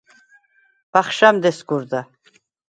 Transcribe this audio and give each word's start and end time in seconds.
ვახშამდ 0.93 1.43
ესგუ̄რდა. 1.49 2.01